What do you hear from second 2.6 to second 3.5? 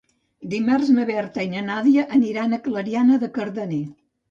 Clariana de